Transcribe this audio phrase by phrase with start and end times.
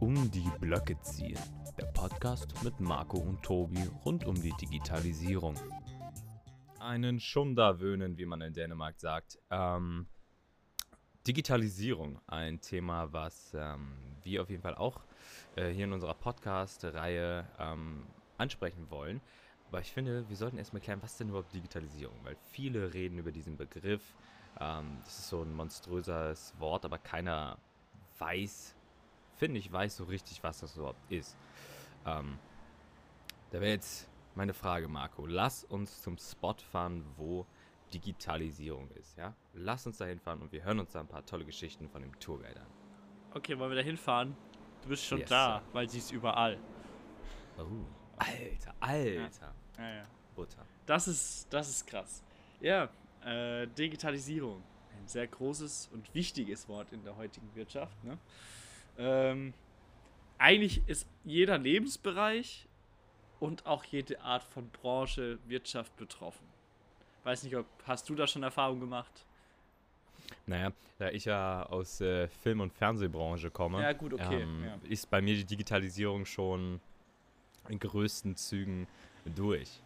[0.00, 1.38] Um die Blöcke ziehen.
[1.78, 5.56] Der Podcast mit Marco und Tobi rund um die Digitalisierung.
[6.78, 9.38] Einen Schunder wöhnen, wie man in Dänemark sagt.
[9.50, 10.06] Ähm,
[11.26, 13.88] Digitalisierung, ein Thema, was ähm,
[14.22, 15.00] wir auf jeden Fall auch
[15.56, 18.06] äh, hier in unserer Podcast-Reihe ähm,
[18.36, 19.20] ansprechen wollen.
[19.68, 22.16] Aber ich finde, wir sollten erstmal klären, was denn überhaupt Digitalisierung?
[22.24, 24.14] Weil viele reden über diesen Begriff.
[24.60, 27.58] Ähm, das ist so ein monströses Wort, aber keiner
[28.18, 28.74] weiß,
[29.36, 31.36] finde ich, weiß so richtig, was das überhaupt ist.
[32.06, 32.38] Ähm,
[33.50, 35.26] da wäre jetzt meine Frage, Marco.
[35.26, 37.46] Lass uns zum Spot fahren, wo
[37.92, 39.34] Digitalisierung ist, ja?
[39.54, 42.18] Lass uns da hinfahren und wir hören uns da ein paar tolle Geschichten von dem
[42.20, 42.66] Tourguide an.
[43.34, 44.36] Okay, wollen wir da hinfahren?
[44.82, 45.68] Du bist schon Yes, da, sir.
[45.72, 46.58] weil sie ist überall.
[47.58, 47.64] Oh,
[48.18, 49.54] Alter, Alter.
[49.78, 50.04] Ja, ja.
[50.34, 50.64] Butter.
[50.86, 52.22] Das ist, das ist krass.
[52.60, 52.88] Ja,
[53.24, 54.62] äh, Digitalisierung.
[54.98, 58.02] Ein sehr großes und wichtiges Wort in der heutigen Wirtschaft.
[58.04, 58.18] Ne?
[58.98, 59.54] Ähm,
[60.38, 62.66] eigentlich ist jeder Lebensbereich
[63.40, 66.46] und auch jede Art von Branche, Wirtschaft betroffen.
[67.24, 69.24] Weiß nicht, ob hast du da schon Erfahrung gemacht?
[70.46, 74.78] Naja, da ich ja aus äh, Film- und Fernsehbranche komme, Ja, gut, okay, ähm, ja.
[74.88, 76.80] ist bei mir die Digitalisierung schon
[77.68, 78.86] in größten Zügen
[79.24, 79.82] durch.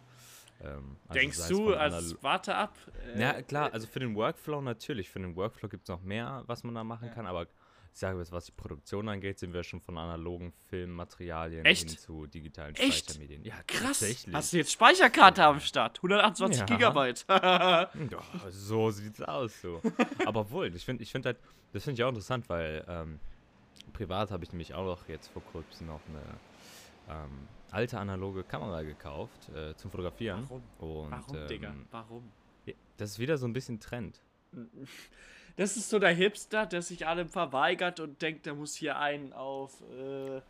[0.61, 2.77] Ähm, also Denkst du, von als anal- warte ab?
[3.15, 5.09] äh, Ja, klar, also für den Workflow natürlich.
[5.09, 7.13] Für den Workflow gibt es noch mehr, was man da machen Ja.
[7.13, 7.47] kann, aber
[7.91, 11.89] ich sage jetzt, was die Produktion angeht, sind wir schon von analogen Filmmaterialien Echt?
[11.89, 13.05] hin zu digitalen Echt?
[13.05, 13.43] Speichermedien.
[13.45, 14.01] Ja, Krass.
[14.31, 15.97] Hast du jetzt Speicherkarte am Start?
[15.99, 16.65] 128 Ja.
[16.65, 17.25] Gigabyte.
[17.29, 17.89] Ja,
[18.49, 19.79] so sieht's aus, so.
[20.25, 21.37] Aber wohl, ich finde ich find halt,
[21.71, 23.19] das finde ich auch interessant, weil ähm,
[23.91, 26.39] privat habe ich nämlich auch noch jetzt vor kurzem noch eine
[27.09, 30.45] ähm, alte analoge Kamera gekauft äh, zum Fotografieren.
[30.49, 30.63] Warum?
[31.05, 31.75] Und, Warum, ähm, Digga?
[31.91, 32.31] Warum?
[32.97, 34.21] Das ist wieder so ein bisschen Trend.
[35.55, 39.33] Das ist so der Hipster, der sich allem verweigert und denkt, er muss hier einen
[39.33, 40.41] auf, äh,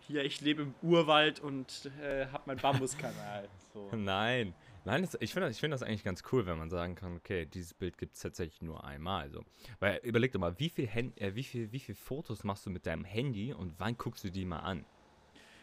[0.00, 3.48] hier, ich lebe im Urwald und äh, hab meinen Bambuskanal.
[3.72, 3.88] So.
[3.94, 4.52] Nein,
[4.84, 7.14] nein, das, ich finde das, ich find das eigentlich ganz cool, wenn man sagen kann,
[7.16, 9.30] okay, dieses Bild gibt es tatsächlich nur einmal.
[9.30, 9.44] So.
[9.78, 12.70] Weil überleg doch mal, wie viel, Hen äh, wie, viel, wie viel Fotos machst du
[12.70, 14.84] mit deinem Handy und wann guckst du die mal an?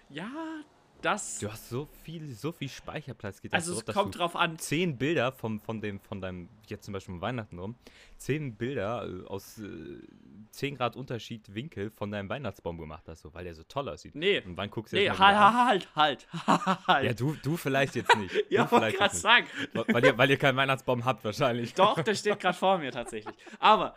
[0.10, 0.30] Ja,
[1.02, 1.40] das.
[1.40, 3.42] Du hast so viel, so viel Speicherplatz.
[3.42, 4.58] Geht Also so, es dass kommt drauf an.
[4.58, 7.76] zehn Bilder vom, von, dem, von deinem, jetzt zum Beispiel um Weihnachten rum,
[8.18, 10.00] zehn Bilder äh, aus äh,
[10.52, 14.16] 10 Grad Unterschied Winkel von deinem Weihnachtsbaum gemacht hast, so, weil der so toll aussieht.
[14.16, 14.42] Nee.
[14.42, 15.66] Und wann guckst du Nee, jetzt halt, wieder an?
[15.68, 16.28] halt, halt,
[16.88, 17.06] halt.
[17.06, 18.34] Ja, du, du vielleicht jetzt nicht.
[18.50, 19.46] ja, wollte gerade sagen.
[19.74, 21.74] Weil ihr, weil ihr keinen Weihnachtsbaum habt wahrscheinlich.
[21.76, 23.36] Doch, der steht gerade vor mir tatsächlich.
[23.60, 23.96] Aber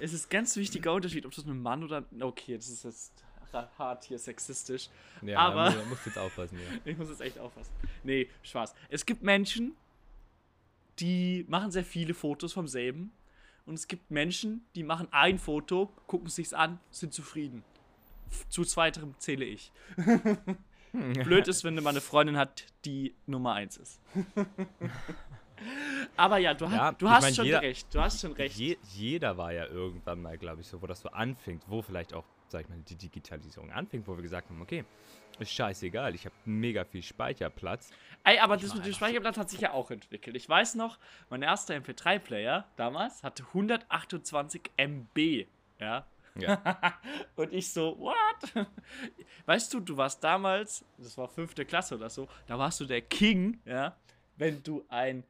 [0.00, 2.04] es ist ganz wichtiger Unterschied, ob das ein Mann oder.
[2.20, 3.24] Okay, das ist jetzt
[3.78, 4.88] hart hier sexistisch.
[5.22, 6.58] Ja, aber- da musst du jetzt aufpassen.
[6.58, 6.78] Ja.
[6.92, 7.72] Ich muss jetzt echt aufpassen.
[8.04, 8.74] Nee, Spaß.
[8.88, 9.74] Es gibt Menschen,
[10.98, 13.12] die machen sehr viele Fotos vom selben.
[13.66, 17.64] Und es gibt Menschen, die machen ein Foto, gucken sich's an, sind zufrieden.
[18.48, 19.72] Zu zweiterem zähle ich.
[20.92, 24.00] Blöd ist, wenn du mal eine Freundin hat, die Nummer eins ist.
[26.16, 27.92] Aber ja, du, Ja, du hast mein, schon jeder- recht.
[27.94, 28.56] Du hast schon recht.
[28.56, 32.14] Je, jeder war ja irgendwann mal, glaube ich, so, wo das so anfängt, wo vielleicht
[32.14, 34.84] auch, sag ich mal, die Digitalisierung anfängt, wo wir gesagt haben, okay,
[35.38, 37.90] ist scheißegal, ich habe mega viel Speicherplatz.
[38.24, 40.34] Ey, aber das war mit dem Speicherplatz hat sich ja auch entwickelt.
[40.36, 40.98] Ich weiß noch,
[41.28, 45.46] mein erster MP3-Player damals hatte 128 MB.
[45.78, 46.06] Ja.
[46.38, 46.98] Ja.
[47.36, 48.66] Und ich so, what?
[49.46, 53.02] Weißt du, du warst damals, das war fünfte Klasse oder so, da warst du der
[53.02, 53.96] King, ja,
[54.36, 55.24] wenn du ein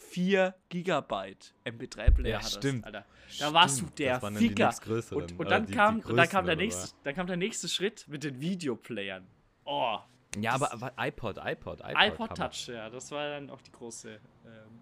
[0.00, 2.84] 4 Gigabyte MP3-Player Ja, hattest, stimmt.
[2.84, 3.04] Alter.
[3.38, 4.66] Da warst du Stimmt, der die Ficker.
[4.66, 7.36] nächstgrößeren, Und, und dann die- die kam, und dann kam der nächste, dann kam der
[7.36, 9.26] nächste Schritt mit den Videoplayern.
[9.64, 9.98] Oh,
[10.40, 11.96] Ja, aber, aber iPod, iPod, iPod.
[11.96, 14.12] iPod Touch, ja, das war dann auch die große.
[14.12, 14.20] Ähm,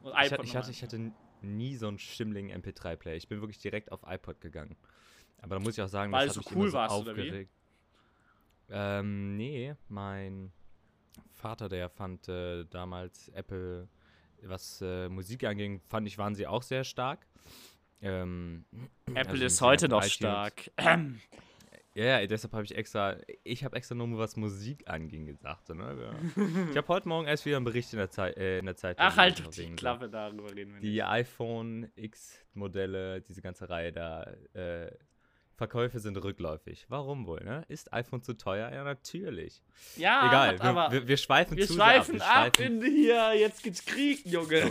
[0.02, 1.12] und Ich, hatte- iPod ich, hatte, ich hatte
[1.42, 3.16] nie so einen schimmligen MP3-Player.
[3.16, 4.76] Ich bin wirklich direkt auf iPod gegangen.
[5.40, 7.20] Aber da muss ich auch sagen, Weil das so cool so warst, oder wie?
[7.22, 7.50] aufgeregt.
[8.70, 10.52] Ähm, nee, mein
[11.32, 13.88] Vater, der fand äh, damals Apple,
[14.42, 17.26] was äh, Musik anging, fand ich, waren sie auch sehr stark.
[18.00, 18.64] Ähm,
[19.06, 20.70] Apple also ist heute noch stark.
[21.98, 25.66] Ja, ja, deshalb habe ich extra, ich habe extra nur, was Musik anging, gesagt.
[25.66, 25.96] So, ne?
[26.00, 26.44] ja.
[26.70, 29.04] ich habe heute Morgen erst wieder einen Bericht in der, Zeit, äh, in der Zeitung.
[29.04, 31.04] Ach, halt die Klappe, darüber reden wir Die nicht.
[31.04, 34.92] iPhone X-Modelle, diese ganze Reihe da, äh,
[35.58, 36.86] Verkäufe sind rückläufig.
[36.88, 37.64] Warum wohl, ne?
[37.66, 38.70] Ist iPhone zu teuer?
[38.72, 39.60] Ja, natürlich.
[39.96, 42.46] Ja, Egal, aber wir, wir, wir schweifen wir zu schweifen ab.
[42.46, 44.70] ab in hier, jetzt gibt's Krieg, Junge.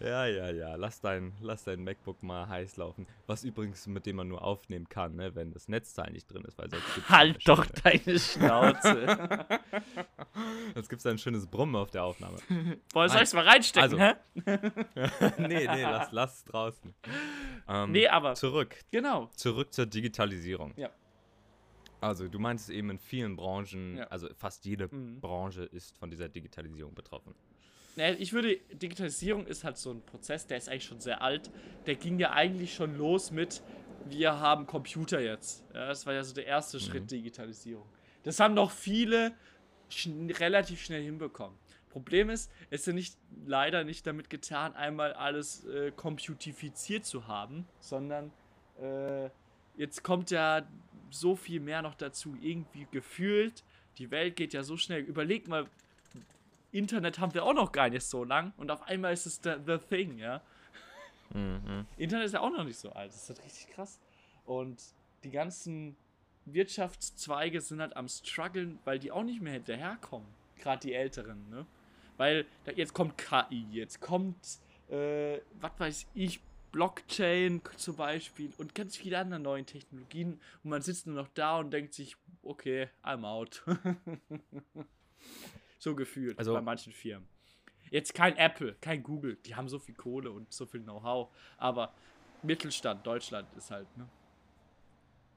[0.00, 0.76] Ja, ja, ja.
[0.76, 3.06] Lass dein, lass dein MacBook mal heiß laufen.
[3.26, 5.34] Was übrigens, mit dem man nur aufnehmen kann, ne?
[5.34, 6.56] wenn das Netzteil nicht drin ist.
[6.56, 9.46] Weil sonst Halt doch deine Schnauze.
[10.74, 12.36] Sonst gibt es ein schönes Brummen auf der Aufnahme.
[12.92, 13.22] Boah, soll Nein.
[13.24, 13.98] ich's mal reinstecken, Also.
[13.98, 14.14] hä?
[15.38, 16.94] nee, nee, lass, lass es draußen.
[17.68, 18.76] Ähm, Nee, aber- Zurück.
[18.92, 19.28] Genau.
[19.34, 20.74] Zurück zur Digitalisierung.
[20.76, 20.90] Ja.
[22.00, 24.04] Also, du meinst eben in vielen Branchen, Ja.
[24.04, 25.20] also fast jede Mhm.
[25.20, 27.34] Branche ist von dieser Digitalisierung betroffen.
[27.98, 31.50] Ich würde, Digitalisierung ist halt so ein Prozess, der ist eigentlich schon sehr alt.
[31.86, 33.62] Der ging ja eigentlich schon los mit,
[34.06, 35.64] wir haben Computer jetzt.
[35.74, 37.86] Ja, das war ja so der erste Schritt Digitalisierung.
[38.22, 39.32] Das haben noch viele
[39.88, 41.56] schn relativ schnell hinbekommen.
[41.88, 43.16] Problem ist, es ist ja nicht,
[43.46, 48.30] leider nicht damit getan, einmal alles äh, computifiziert zu haben, sondern
[48.80, 49.30] äh,
[49.76, 50.68] jetzt kommt ja
[51.10, 52.36] so viel mehr noch dazu.
[52.40, 53.64] Irgendwie gefühlt,
[53.96, 55.00] die Welt geht ja so schnell.
[55.00, 55.66] Überleg mal,
[56.72, 59.54] Internet haben wir auch noch gar nicht so lang und auf einmal ist es the,
[59.66, 60.42] the thing, ja.
[61.32, 61.86] Mhm.
[61.96, 63.10] Internet ist ja auch noch nicht so alt.
[63.10, 64.00] Das ist halt richtig krass.
[64.44, 64.82] Und
[65.24, 65.96] die ganzen
[66.46, 70.28] Wirtschaftszweige sind halt am struggeln, weil die auch nicht mehr hinterherkommen.
[70.56, 71.66] Gerade die Älteren, ne?
[72.16, 74.36] Weil da, jetzt kommt KI, jetzt kommt,
[74.90, 76.40] äh, was weiß ich,
[76.72, 80.40] Blockchain zum Beispiel und ganz viele andere neue Technologien.
[80.64, 83.62] Und man sitzt nur noch da und denkt sich, okay, I'm out.
[85.78, 87.28] so gefühlt Also- bei manchen Firmen.
[87.90, 91.94] Jetzt kein Apple, kein Google, die haben so viel Kohle und so viel Know-how, aber
[92.42, 94.06] Mittelstand, Deutschland ist halt, ne?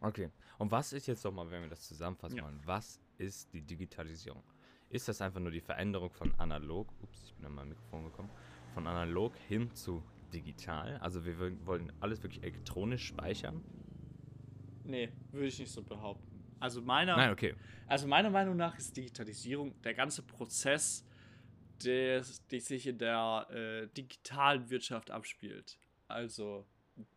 [0.01, 0.29] Okay.
[0.57, 2.43] Und was ist jetzt doch mal, wenn wir das zusammenfassen Ja.
[2.43, 4.43] wollen, was ist die Digitalisierung?
[4.89, 8.29] Ist das einfach nur die Veränderung von analog, ups, ich bin an mein Mikrofon gekommen,
[8.73, 10.03] von analog hin zu
[10.33, 10.97] digital?
[10.97, 13.63] Also wir wollen alles wirklich elektronisch speichern?
[14.83, 16.30] Nee, würde ich nicht so behaupten.
[16.61, 17.55] Also meiner, Nein, okay.
[17.87, 21.03] also meiner Meinung nach ist Digitalisierung der ganze Prozess,
[21.83, 25.77] der, der sich in der äh, digitalen Wirtschaft abspielt.
[26.07, 26.65] Also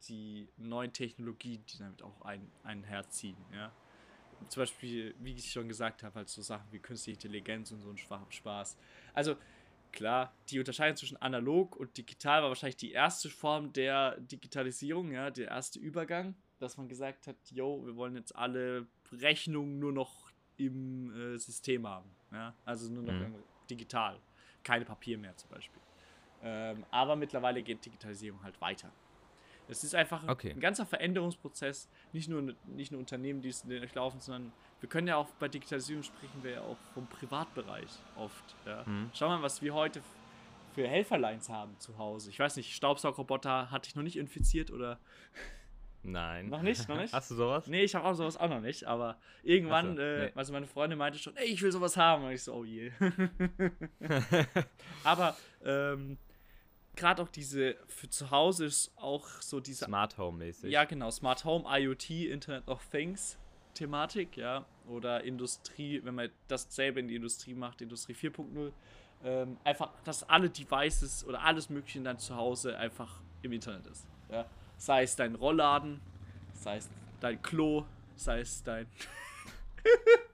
[0.09, 3.71] die neuen Technologien, die damit auch ein, einherziehen, ja.
[4.49, 7.91] Zum Beispiel, wie ich schon gesagt habe, halt so Sachen wie künstliche Intelligenz und so
[7.91, 8.77] ein Schwa- Spaß.
[9.15, 9.37] Also
[9.93, 15.31] klar, die Unterscheidung zwischen analog und digital war wahrscheinlich die erste Form der Digitalisierung, ja,
[15.31, 20.31] der erste Übergang, dass man gesagt hat, yo, wir wollen jetzt alle Rechnungen nur noch
[20.57, 23.35] im äh, System haben, ja, also nur noch Mhm.
[23.69, 24.19] digital,
[24.63, 25.81] keine Papier mehr zum Beispiel.
[26.43, 28.93] Ähm, aber mittlerweile geht Digitalisierung halt weiter.
[29.67, 30.51] Es ist einfach ein- Okay.
[30.53, 35.17] ein ganzer Veränderungsprozess, nicht nur, nicht nur Unternehmen, die es durchlaufen, sondern wir können ja
[35.17, 38.55] auch bei Digitalisierung sprechen wir ja auch vom Privatbereich oft.
[38.67, 38.85] Ja.
[38.85, 39.11] Mhm.
[39.15, 40.03] Schau mal, was wir heute
[40.75, 42.29] für Helferlines haben zu Hause.
[42.31, 45.01] Ich weiß nicht, Staubsaugerroboter hatte ich noch nicht infiziert oder.
[46.05, 46.49] Nein.
[46.49, 47.13] Noch nicht, noch nicht?
[47.13, 47.67] Hast du sowas?
[47.67, 50.33] Nee, ich habe auch sowas auch noch nicht, aber irgendwann, so, äh, nee.
[50.35, 52.25] also meine Freundin meinte schon, ey, ich will sowas haben.
[52.25, 52.93] Und ich so, oh je.
[55.05, 56.19] aber ähm,
[56.95, 60.71] gerade auch diese, für zu Hause ist auch so diese Smart Home mäßig.
[60.71, 61.11] ja, genau.
[61.11, 63.39] Smart Home, IoT, Internet of Things
[63.75, 64.65] Thematik, ja.
[64.89, 68.73] Oder Industrie, wenn man dasselbe in die Industrie macht, Industrie 4.0.
[69.25, 74.07] Ähm, einfach, dass alle Devices oder alles Mögliche in deinem Zuhause einfach im Internet ist.
[74.31, 74.47] Ja?
[74.77, 76.01] Sei es dein Rollladen,
[76.53, 76.89] sei es
[77.21, 77.87] dein Klo,
[78.17, 78.87] sei es dein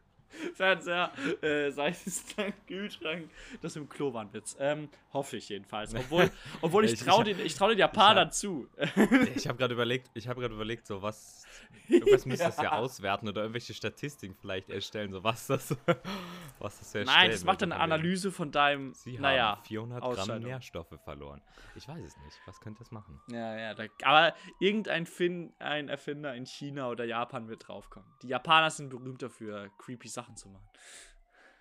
[0.55, 1.11] Fernseher,
[1.43, 3.29] äh, sei es dein Kühlschrank.
[3.61, 4.57] Das im Klo war ein Witz.
[4.59, 5.95] Ähm, hoffe ich jedenfalls.
[5.95, 6.31] Obwohl,
[6.63, 8.69] obwohl ich traue den, ich trau den Japanern zu.
[9.35, 11.45] Ich habe gerade überlegt, ich habe gerade überlegt, so was.
[11.89, 12.79] Irgendwas müsstest du ja Ja.
[12.79, 15.77] auswerten oder irgendwelche Statistiken vielleicht erstellen, so was das,
[16.59, 17.77] was das für Nein, das macht eine.
[17.77, 20.43] Analyse von deinem, Sie naja, haben 400 Gramm.
[20.43, 21.41] Nährstoffe verloren.
[21.75, 22.39] Ich weiß es nicht.
[22.47, 23.21] Was könnte das machen?
[23.31, 28.09] Ja, ja, da, aber irgendein Finn, ein Erfinder in China oder Japan wird draufkommen.
[28.23, 30.69] Die Japaner sind berühmt dafür, creepy Sachen zu machen.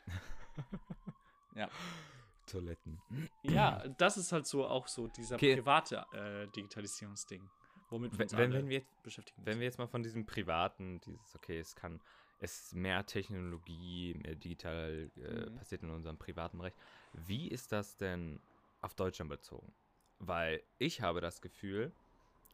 [1.56, 1.70] ja.
[2.46, 3.00] Toiletten.
[3.44, 5.56] Ja, das ist halt so auch so dieser Okay.
[5.56, 7.50] private äh, Digitalisierungsding,
[7.90, 11.00] womit wir Wenn, uns wenn, wenn, wir, beschäftigen wenn wir jetzt mal von diesem privaten,
[11.02, 12.02] dieses, okay, es kann,
[12.40, 15.56] es ist mehr Technologie, mehr digital äh, Mhm.
[15.56, 16.74] passiert in unserem privaten Bereich.
[17.14, 18.42] Wie ist das denn
[18.82, 19.74] auf Deutschland bezogen?
[20.18, 21.96] Weil ich habe das Gefühl,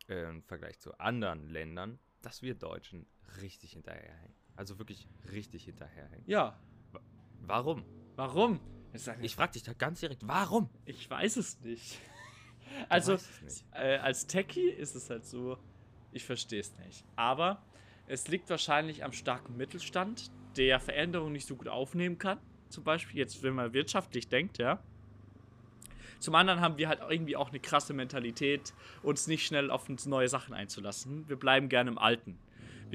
[0.09, 3.07] äh, im Vergleich zu anderen Ländern, dass wir Deutschen
[3.41, 4.35] richtig hinterherhängen.
[4.55, 6.23] Also wirklich richtig hinterherhängen.
[6.27, 6.57] Ja,
[7.47, 7.83] Warum?
[8.15, 8.59] warum?
[9.21, 10.69] Ich, frage dich da ganz direkt, warum?
[10.85, 11.99] ich weiß es nicht.
[12.89, 13.63] Also, es nicht.
[13.73, 15.57] äh, als Techie ist es halt so,
[16.11, 17.05] ich verstehe es nicht.
[17.15, 17.61] Aber
[18.07, 22.39] es liegt wahrscheinlich am starken Mittelstand, der Veränderungen nicht so gut aufnehmen kann.
[22.69, 24.81] Zum Beispiel, jetzt, wenn man wirtschaftlich denkt, ja.
[26.19, 30.27] Zum anderen haben wir halt irgendwie auch eine krasse Mentalität, uns nicht schnell auf neue
[30.27, 31.29] Sachen einzulassen.
[31.29, 32.37] Wir bleiben gerne im Alten.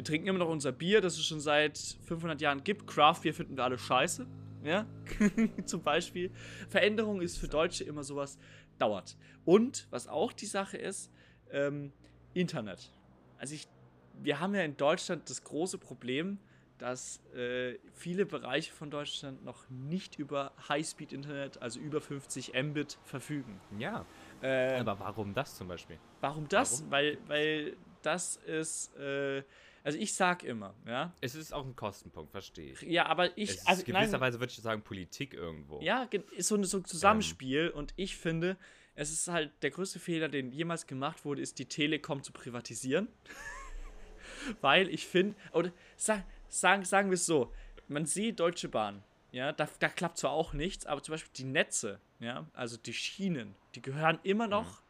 [0.00, 2.86] Wir trinken immer noch unser Bier, das es schon seit 500 Jahren gibt.
[2.86, 4.26] Craft Beer finden wir alle scheiße.
[4.64, 4.86] ja,
[5.66, 6.30] zum Beispiel.
[6.70, 8.38] Veränderung ist für Deutsche immer sowas,
[8.78, 9.18] dauert.
[9.44, 11.12] Und was auch die Sache ist,
[11.50, 11.92] ähm,
[12.32, 12.90] Internet.
[13.36, 13.68] Also ich,
[14.22, 16.38] wir haben ja in Deutschland das große Problem,
[16.78, 23.60] dass äh, viele Bereiche von Deutschland noch nicht über Highspeed-Internet, also über 50 Mbit, verfügen.
[23.78, 24.06] Ja.
[24.40, 25.98] Äh, Aber warum das zum Beispiel?
[26.22, 26.78] warum das?
[26.78, 26.90] warum?
[26.90, 29.42] Weil, weil das ist, äh,
[29.82, 31.12] also ich sag immer, ja.
[31.20, 32.82] Es ist auch ein Kostenpunkt, verstehe ich.
[32.82, 35.80] Ja, aber ich, es also gewisserweise würde ich sagen Politik irgendwo.
[35.80, 38.56] Ja, ist so, ein- so ein Zusammenspiel und ich finde,
[38.94, 43.08] es ist halt der größte Fehler, den jemals gemacht wurde, ist die Telekom zu privatisieren.
[44.60, 47.52] Weil ich finde, oder sag, sagen, sagen wir es so,
[47.88, 49.02] man sieht Deutsche Bahn,
[49.32, 52.92] ja, da, da klappt zwar auch nichts, aber zum Beispiel die Netze, ja, also die
[52.92, 54.82] Schienen, die gehören immer noch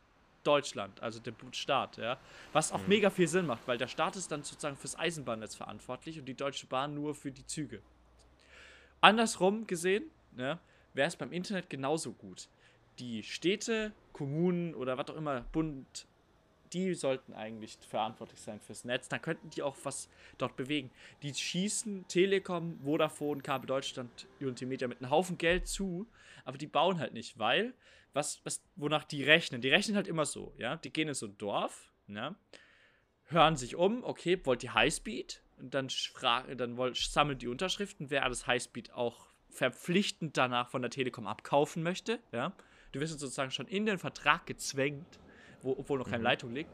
[0.43, 2.19] Deutschland, also der Staat, ja.
[2.53, 6.19] Was auch mega viel Sinn macht, weil der Staat ist dann sozusagen fürs Eisenbahnnetz verantwortlich
[6.19, 7.83] und die Deutsche Bahn nur für die Züge.
[9.01, 10.59] Andersrum gesehen, ne,
[10.95, 12.49] wäre es beim Internet genauso gut.
[12.99, 16.07] Die Städte, Kommunen oder was auch immer, Bund,
[16.73, 19.09] die sollten eigentlich verantwortlich sein fürs Netz.
[19.09, 20.91] Dann könnten die auch was dort bewegen.
[21.23, 26.07] Die schießen Telekom, Vodafone, Kabel Deutschland, Unimedia mit einem Haufen Geld zu,
[26.45, 27.75] aber die bauen halt nicht, weil,
[28.13, 30.77] was, was, wonach die rechnen, die rechnen halt immer so, ja.
[30.77, 32.37] Die gehen in so ein Dorf, ne,
[33.25, 35.43] hören sich um, okay, wollt ihr Highspeed?
[35.59, 35.89] Und dann,
[36.57, 41.83] dann wollt, sammeln die Unterschriften, wer alles Highspeed auch verpflichtend danach von der Telekom abkaufen
[41.83, 42.53] möchte, ja.
[42.93, 45.21] Du wirst sozusagen schon in den Vertrag gezwängt,
[45.63, 46.71] wo, obwohl noch keine Leitung liegt.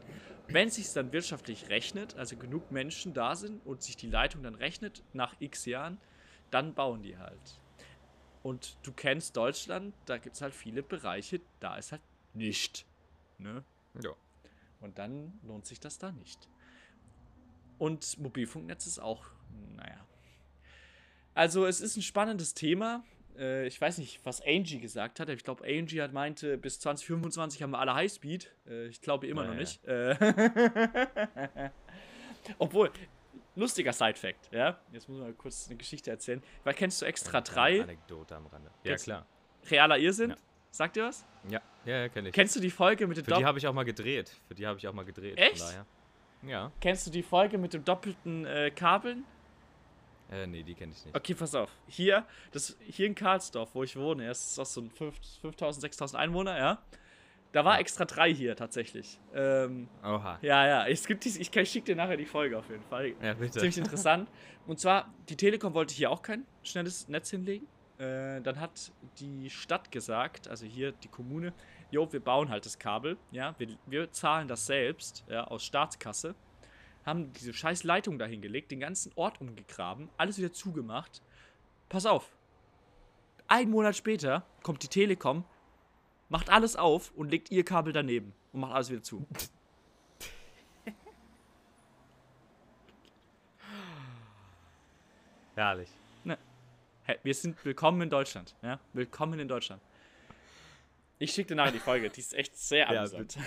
[0.47, 4.41] Wenn es sich dann wirtschaftlich rechnet, also genug Menschen da sind und sich die Leitung
[4.43, 5.99] dann rechnet nach x Jahren,
[6.49, 7.59] dann bauen die halt.
[8.47, 12.01] Und du kennst Deutschland, da gibt es halt viele Bereiche, da ist halt
[12.33, 12.85] nicht.
[13.39, 13.61] Ne?
[14.01, 14.11] Ja.
[14.79, 16.47] Und dann lohnt sich das da nicht.
[17.77, 19.25] Und Mobilfunknetz ist auch,
[19.75, 19.99] naja.
[21.33, 23.03] Also es ist ein spannendes Thema.
[23.37, 25.27] Äh, ich weiß nicht, was Angie gesagt hat.
[25.27, 28.49] Ich glaube, Angie hat meinte, bis 2025 haben wir alle Highspeed.
[28.65, 29.59] Äh, ich glaube immer noch Naja.
[29.59, 29.83] nicht.
[29.83, 31.69] Äh,
[32.59, 32.91] Obwohl,
[33.57, 34.79] lustiger Side-Fact, ja.
[34.91, 36.41] Jetzt muss man mal kurz eine Geschichte erzählen.
[36.63, 38.69] Weil kennst du Extra 3, Anekdote am Rande.
[38.83, 39.25] Ja, Kennst- klar.
[39.69, 40.31] realer Irrsinn?
[40.31, 40.35] Ja.
[40.71, 41.25] Sagt ihr was?
[41.49, 42.35] Ja, ja, ja kenne ich.
[42.35, 44.31] Kennst du die Folge mit dem Für die habe ich auch mal gedreht.
[44.47, 45.37] Für die habe ich auch mal gedreht.
[45.37, 45.63] Echt?
[46.43, 46.71] Ja.
[46.79, 49.25] Kennst du die Folge mit dem doppelten äh, Kabeln?
[50.31, 51.15] Äh, nee, die kenne ich nicht.
[51.15, 51.71] Okay, pass auf.
[51.87, 55.81] Hier, das, hier in Karlsdorf, wo ich wohne, das ist auch so ein 5 5000,
[55.81, 56.81] 6000 Einwohner, ja.
[57.57, 59.19] Da war extra 3 hier tatsächlich.
[59.33, 60.37] Ähm, Oha.
[60.43, 63.15] ja, ja, es gibt dies, ich, ich schicke dir nachher die Folge auf jeden Fall.
[63.19, 63.53] Ja, bitte.
[63.57, 64.29] Ziemlich interessant.
[64.67, 67.65] Und zwar, die Telekom wollte hier auch kein schnelles Netz hinlegen.
[67.97, 71.51] Äh, dann hat die Stadt gesagt, also hier die Kommune,
[71.89, 76.35] jo, wir bauen halt das Kabel, ja, wir, wir zahlen das selbst, ja, aus Staatskasse.
[77.07, 81.23] Haben diese scheiß Leitung dahin gelegt, den ganzen Ort umgegraben, alles wieder zugemacht.
[81.89, 82.29] Pass auf.
[83.47, 85.43] Ein Monat später kommt die Telekom,
[86.29, 89.25] macht alles auf und legt ihr Kabel daneben und macht alles wieder zu.
[95.55, 95.89] Herrlich.
[97.03, 98.53] Hey, wir sind willkommen in Deutschland.
[98.61, 98.81] Ja?
[98.91, 99.81] Willkommen in Deutschland.
[101.19, 103.37] Ich schicke dir nachher die Folge, die ist echt sehr Ja, amüsant.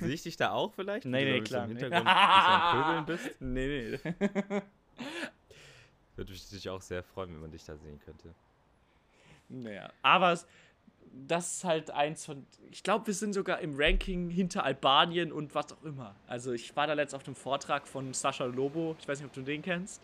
[0.00, 1.06] Sehe ich dich da auch vielleicht?
[1.06, 1.80] Nee, nee, klar, Im nee.
[1.80, 3.30] Hintergrund bisschen am Pöbeln bist?
[3.40, 3.98] nee, nee.
[6.14, 8.32] Würde mich auch sehr freuen, wenn man dich da sehen könnte.
[9.48, 10.46] Naja, aber es,
[11.12, 12.46] das ist halt eins von.
[12.70, 16.14] Ich glaube, wir sind sogar im Ranking hinter Albanien und was auch immer.
[16.26, 18.96] Also, ich war da letzt auf dem Vortrag von Sascha Lobo.
[19.00, 20.02] Ich weiß nicht, ob du den kennst.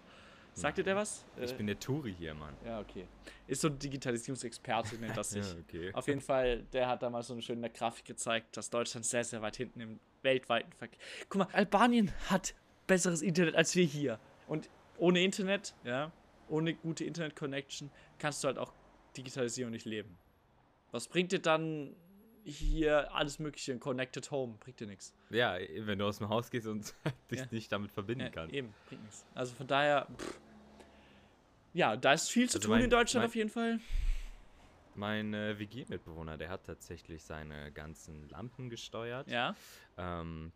[0.54, 1.26] Sagt dir der was?
[1.38, 2.54] Ich Äh, bin der Touri hier, Mann.
[2.64, 3.06] ja, okay.
[3.46, 5.44] Ist so ein Digitalisierungsexperte, nennt das sich.
[5.54, 5.90] Ja, okay.
[5.92, 9.22] Auf jeden Fall, der hat da mal so eine schöne Grafik gezeigt, dass Deutschland sehr,
[9.22, 10.98] sehr weit hinten im weltweiten Verkehr.
[11.28, 12.54] Guck mal, Albanien hat
[12.86, 14.18] besseres Internet als wir hier.
[14.46, 16.10] Und ohne Internet, ja,
[16.48, 18.72] ohne gute Internet-Connection, kannst du halt auch
[19.14, 20.16] Digitalisierung nicht leben.
[20.96, 21.94] Was bringt dir dann
[22.42, 24.54] hier alles Mögliche in Connected Home?
[24.58, 25.14] Bringt dir nichts.
[25.28, 26.94] Ja, wenn du aus dem Haus gehst und
[27.30, 27.46] dich Ja.
[27.50, 28.54] nicht damit verbinden Ja, kannst.
[28.54, 29.26] eben, bringt nichts.
[29.34, 30.40] Also von daher, pff.
[31.74, 33.78] ja, da ist viel zu Also tun mein- in Deutschland mein- auf jeden Fall.
[34.94, 39.28] Mein äh, WG-Mitbewohner, der hat tatsächlich seine ganzen Lampen gesteuert.
[39.30, 39.54] Ja,
[39.98, 40.50] Ähm,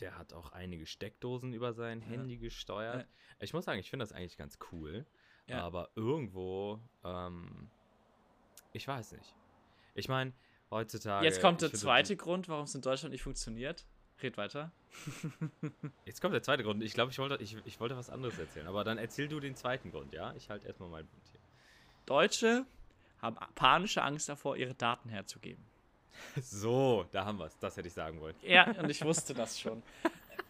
[0.00, 3.02] der hat auch einige Steckdosen über sein Handy gesteuert.
[3.02, 3.36] Ja.
[3.38, 5.06] Ich muss sagen, ich finde das eigentlich ganz cool.
[5.46, 5.62] Ja.
[5.62, 7.70] Aber irgendwo, ähm,
[8.78, 9.34] ich weiß nicht.
[9.94, 10.32] Ich meine,
[10.70, 11.24] heutzutage.
[11.24, 13.84] jetzt kommt ich der finde, zweite Grund, warum es in Deutschland nicht funktioniert.
[14.22, 14.72] Red weiter.
[16.04, 16.82] Jetzt kommt der zweite Grund.
[16.82, 18.66] Ich glaube, ich wollte, ich, ich wollte was anderes erzählen.
[18.66, 20.32] Aber dann erzähl du den zweiten Grund, ja?
[20.34, 21.38] Ich halte erstmal meinen Mund hier.
[22.04, 22.66] Deutsche
[23.22, 25.64] haben panische Angst davor, ihre Daten herzugeben.
[26.40, 27.56] So, da haben wir es.
[27.58, 28.34] Das hätte ich sagen wollen.
[28.42, 29.84] Ja, und ich wusste das schon.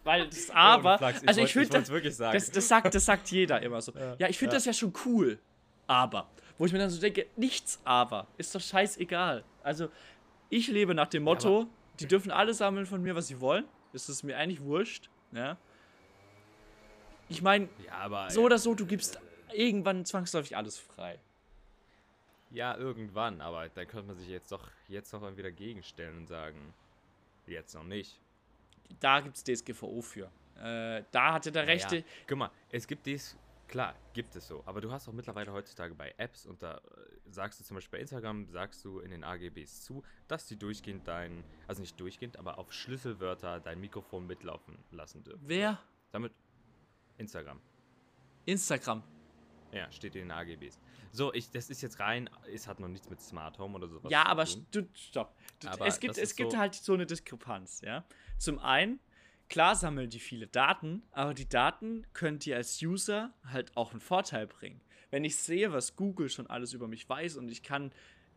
[0.05, 2.33] Weil das aber, Oh, Flachs, also wollt- ich finde wollte das, wirklich sagen.
[2.35, 3.93] das, das, sagt, das sagt jeder immer so.
[4.19, 4.57] Ja, ich finde ja.
[4.57, 5.39] das ja schon cool.
[5.87, 6.31] aber.
[6.59, 8.27] Wo ich mir dann so denke, nichts aber.
[8.37, 9.45] Ist doch scheißegal.
[9.63, 9.89] Also,
[10.51, 11.69] ich lebe nach dem Motto, ja,
[12.01, 13.65] die dürfen alles sammeln von mir, was sie wollen.
[13.93, 15.09] Das ist mir eigentlich wurscht.
[15.33, 15.57] Ja.
[17.29, 19.21] Ich meine, ja, so oder so, du gibst
[19.53, 21.19] irgendwann zwangsläufig alles frei.
[22.51, 26.27] Ja, irgendwann, aber da könnte man sich jetzt doch jetzt noch mal wieder gegenstellen und
[26.27, 26.75] sagen,
[27.47, 28.19] jetzt noch nicht.
[29.01, 30.31] Da gibt es DSGVO für.
[30.57, 32.05] Äh, da hatte der naja, Rechte.
[32.27, 33.37] Guck mal, es gibt dies,
[33.69, 36.81] klar, gibt es so, aber du hast auch mittlerweile heutzutage bei Apps und da äh,
[37.31, 41.07] sagst du zum Beispiel bei Instagram, sagst du in den AGBs zu, dass die durchgehend
[41.07, 45.43] dein, also nicht durchgehend, aber auf Schlüsselwörter dein Mikrofon mitlaufen lassen dürfen.
[45.47, 45.79] Wer?
[46.11, 46.33] Damit
[47.19, 47.61] Instagram.
[48.47, 49.03] Instagram.
[49.73, 50.79] Ja, steht in den AGBs.
[51.13, 54.11] So, ich, das ist jetzt rein, es hat noch nichts mit Smart Home oder sowas
[54.11, 55.35] Ja, aber st stopp.
[55.67, 58.05] Aber es gibt, es gibt so halt so eine Diskrepanz, ja.
[58.39, 59.01] Zum einen,
[59.49, 64.01] klar sammeln die viele Daten, aber die Daten können dir als User halt auch einen
[64.01, 64.81] Vorteil bringen.
[65.11, 67.93] Wenn ich sehe, was Google schon alles über mich weiß und ich kann,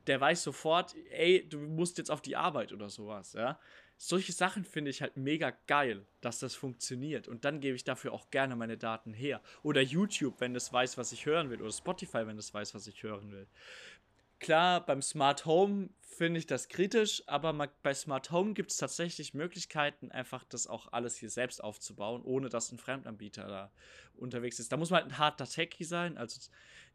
[0.08, 3.60] der weiß sofort, ey, du musst jetzt auf die Arbeit oder sowas, ja
[4.04, 7.28] solche Sachen finde ich halt mega geil, dass das funktioniert.
[7.28, 9.42] Und dann gebe ich dafür auch gerne meine Daten her.
[9.62, 11.62] Oder YouTube, wenn es weiß, was ich hören will.
[11.62, 13.48] Oder Spotify, wenn es weiß, was ich hören will.
[14.42, 19.36] Klar, beim Smart Home finde ich das kritisch, aber bei Smart Home gibt es tatsächlich
[19.36, 23.72] Möglichkeiten, einfach das auch alles hier selbst aufzubauen, ohne dass ein Fremdanbieter da
[24.18, 24.72] unterwegs ist.
[24.72, 26.18] Da muss man halt ein harter Techie sein.
[26.18, 26.40] Also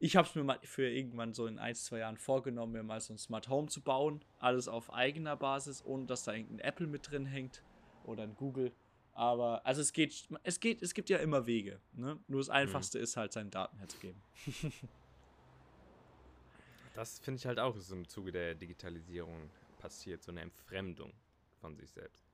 [0.00, 3.00] ich habe es mir mal für irgendwann so in ein, zwei Jahren vorgenommen, mir mal
[3.00, 4.24] so ein Smart Home zu bauen.
[4.40, 7.62] Alles auf eigener Basis, ohne dass da irgendein Apple mit drin hängt
[8.02, 8.72] oder ein Google.
[9.12, 11.80] Aber, also es geht, es geht, es gibt ja immer Wege.
[11.92, 12.18] Ne?
[12.26, 12.54] Nur das mhm.
[12.54, 13.04] Einfachste mhm.
[13.04, 14.20] ist halt, seine Daten herzugeben.
[16.96, 21.12] das finde ich halt auch, ist im Zuge der Digitalisierung passiert, so eine Entfremdung
[21.60, 22.24] von sich selbst.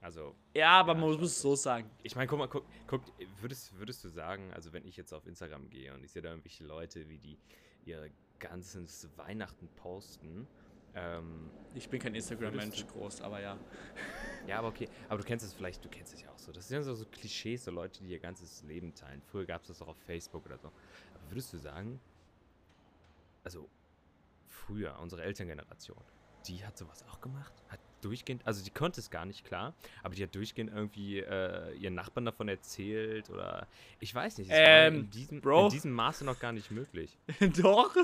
[0.00, 0.36] Also.
[0.54, 1.90] Ja, aber ja, man muss es so sagen.
[2.02, 3.02] Ich meine, guck mal, guck, guck,
[3.40, 6.28] würdest, würdest du sagen, also wenn ich jetzt auf Instagram gehe und ich sehe da
[6.28, 7.38] irgendwelche Leute, wie die
[7.86, 10.46] ihre ganzes Weihnachten posten.
[10.94, 13.58] Ähm, ich bin kein Instagram-Mensch groß, aber ja.
[14.46, 14.88] Ja, aber okay.
[15.08, 16.52] Aber du kennst es vielleicht, du kennst es ja auch so.
[16.52, 19.22] Das sind so, so Klischees, so Leute, die ihr ganzes Leben teilen.
[19.22, 20.68] Früher gab es das auch auf Facebook oder so.
[20.68, 22.00] Aber würdest du sagen,
[23.46, 23.70] also
[24.48, 26.02] früher, unsere Elterngeneration,
[26.48, 27.52] die hat sowas auch gemacht?
[27.68, 29.72] Hat durchgehend, also die konnte es gar nicht klar,
[30.02, 33.68] aber die hat durchgehend irgendwie äh, ihren Nachbarn davon erzählt oder
[34.00, 37.16] ich weiß nicht, ähm, war in diesem, in diesem Maße noch gar nicht möglich.
[37.62, 37.94] Doch.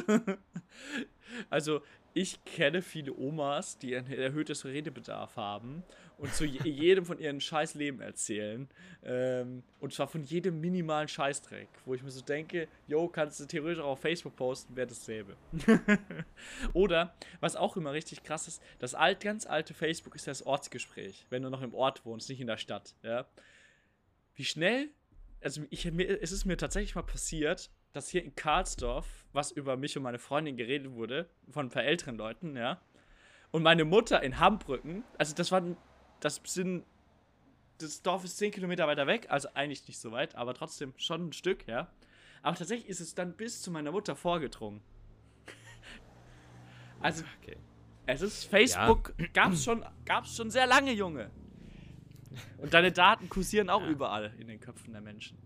[1.50, 1.82] also
[2.14, 5.82] ich kenne viele Omas, die ein erhöhtes Redebedarf haben
[6.18, 8.68] und zu jedem von ihren scheiß Leben erzählen.
[9.02, 13.46] Ähm, und zwar von jedem minimalen Scheißdreck, wo ich mir so denke, yo, kannst du
[13.46, 15.36] theoretisch auch auf Facebook posten, wäre dasselbe.
[16.72, 21.26] Oder, was auch immer richtig krass ist, das alt, ganz alte Facebook ist das Ortsgespräch,
[21.30, 22.94] wenn du noch im Ort wohnst, nicht in der Stadt.
[23.02, 23.26] Ja?
[24.34, 24.90] Wie schnell,
[25.40, 29.76] also ich, mir, es ist mir tatsächlich mal passiert, dass hier in Karlsdorf was über
[29.76, 32.80] mich und meine Freundin geredet wurde, von ein paar älteren Leuten, ja.
[33.50, 35.62] Und meine Mutter in Hambrücken, also das war,
[36.20, 36.84] das sind,
[37.78, 41.28] das Dorf ist 10 Kilometer weiter weg, also eigentlich nicht so weit, aber trotzdem schon
[41.28, 41.90] ein Stück, ja.
[42.42, 44.80] Aber tatsächlich ist es dann bis zu meiner Mutter vorgedrungen.
[47.00, 47.56] also, okay.
[48.06, 49.26] es ist Facebook, ja.
[49.32, 51.30] gab's schon, gab's schon sehr lange, Junge.
[52.58, 53.88] Und deine Daten kursieren auch ja.
[53.88, 55.38] überall in den Köpfen der Menschen.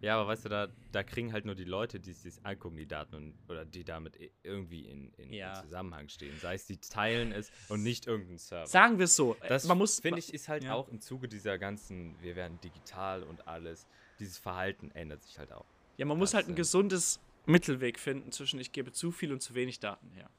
[0.00, 2.86] Ja, aber weißt du, da, da kriegen halt nur die Leute, die sich angucken, die
[2.86, 5.58] Daten und, oder die damit irgendwie in, in, ja.
[5.58, 6.38] in, Zusammenhang stehen.
[6.38, 8.66] Sei es, die teilen es und nicht irgendein Server.
[8.66, 9.36] Sagen wir es so.
[9.46, 10.72] Das man muss, finde ich, ist halt ja.
[10.72, 13.86] auch im Zuge dieser ganzen, wir werden digital und alles,
[14.18, 15.66] dieses Verhalten ändert sich halt auch.
[15.98, 19.42] Ja, man das, muss halt ein gesundes Mittelweg finden zwischen ich gebe zu viel und
[19.42, 20.30] zu wenig Daten her.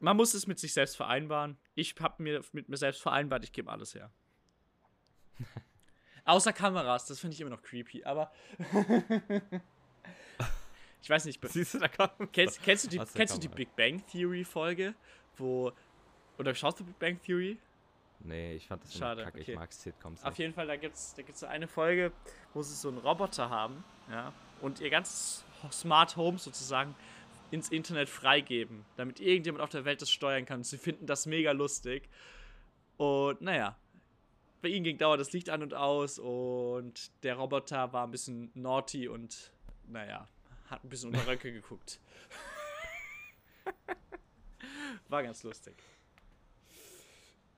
[0.00, 1.56] Man muss es mit sich selbst vereinbaren.
[1.76, 4.10] Ich habe mir mit mir selbst vereinbart, ich gebe alles her.
[6.24, 8.30] Außer Kameras, das finde ich immer noch creepy, aber.
[11.02, 11.40] ich weiß nicht.
[11.48, 11.88] Siehst du, da
[12.32, 14.94] kennst, kennst, du die, kennst du die Big Bang Theory Folge,
[15.36, 15.72] wo.
[16.38, 17.58] Oder schaust du Big Bang Theory?
[18.20, 19.40] Nee, ich fand das Schade, kacke.
[19.40, 19.52] Okay.
[19.52, 20.22] Ich mag Sitcoms.
[20.24, 22.12] Auf jeden Fall, da gibt es da gibt's so eine Folge,
[22.54, 26.94] wo sie so einen Roboter haben, ja, und ihr ganzes Smart Home sozusagen
[27.50, 30.62] ins Internet freigeben, damit irgendjemand auf der Welt das steuern kann.
[30.62, 32.08] Sie finden das mega lustig.
[32.96, 33.76] Und naja,
[34.62, 38.50] bei ihnen ging dauernd das Licht an und aus und der Roboter war ein bisschen
[38.54, 39.52] naughty und
[39.88, 40.28] naja,
[40.70, 42.00] hat ein bisschen unter Röcke geguckt.
[45.08, 45.74] war ganz lustig.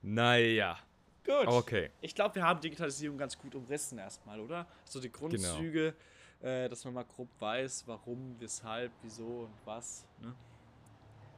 [0.01, 0.77] Naja.
[1.23, 1.47] Gut.
[1.47, 1.91] Okay.
[2.01, 4.67] Ich glaube, wir haben Digitalisierung ganz gut umrissen erstmal, oder?
[4.83, 5.95] So die Grundzüge,
[6.39, 6.51] genau.
[6.51, 10.05] äh, dass man mal grob weiß, warum, weshalb, wieso und was.
[10.21, 10.35] Ne?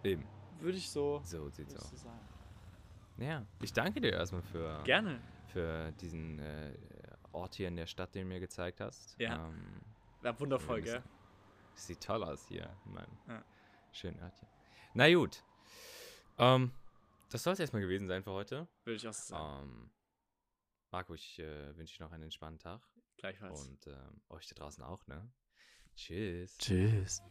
[0.03, 0.25] Eben.
[0.59, 1.91] Würde ich so, so sieht's aus.
[1.91, 3.23] So.
[3.23, 4.81] Ja, ich danke dir erstmal für.
[4.83, 6.77] Gerne für diesen äh,
[7.31, 9.15] Ort hier in der Stadt, den du mir gezeigt hast.
[9.19, 9.47] Ja.
[9.47, 9.81] Ähm,
[10.23, 11.03] ja wundervoll, gell?
[11.75, 13.43] Sieht toll aus hier in meinem Ja.
[13.91, 14.47] schönen Örtchen.
[14.93, 15.43] Na gut.
[16.37, 16.71] Ähm,
[17.29, 18.67] das soll es erstmal gewesen sein für heute.
[18.83, 19.69] Würde ich auch sagen.
[19.69, 19.91] Ähm,
[20.91, 22.81] Marco, ich äh, wünsche dir noch einen entspannten Tag.
[23.17, 23.67] Gleichfalls.
[23.67, 25.29] Und ähm, euch da draußen auch, ne?
[25.95, 26.57] Tschüss.
[26.57, 27.21] Tschüss.